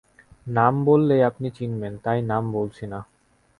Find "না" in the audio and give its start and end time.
2.87-2.99